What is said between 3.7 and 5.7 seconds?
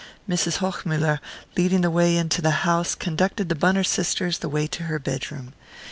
sisters the way to her bedroom.